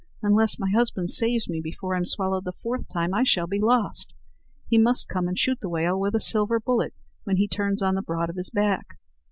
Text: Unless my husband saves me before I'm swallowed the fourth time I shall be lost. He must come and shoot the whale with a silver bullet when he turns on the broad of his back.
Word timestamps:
Unless 0.23 0.57
my 0.57 0.71
husband 0.71 1.11
saves 1.11 1.47
me 1.47 1.61
before 1.61 1.95
I'm 1.95 2.07
swallowed 2.07 2.43
the 2.45 2.53
fourth 2.63 2.85
time 2.91 3.13
I 3.13 3.23
shall 3.23 3.45
be 3.45 3.59
lost. 3.59 4.15
He 4.67 4.79
must 4.79 5.07
come 5.07 5.27
and 5.27 5.37
shoot 5.37 5.59
the 5.61 5.69
whale 5.69 5.99
with 5.99 6.15
a 6.15 6.19
silver 6.19 6.59
bullet 6.59 6.95
when 7.23 7.37
he 7.37 7.47
turns 7.47 7.83
on 7.83 7.93
the 7.93 8.01
broad 8.01 8.31
of 8.31 8.35
his 8.35 8.49
back. 8.49 8.97